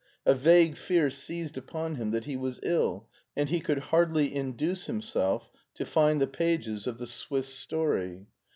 [0.25, 3.07] A vague fear seized upon him that he was ill,
[3.37, 8.25] and he could hardly induce himself to find the pages of the Swiss story.